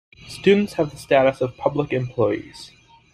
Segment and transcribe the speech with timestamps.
[0.27, 2.71] Students have the status of public employees.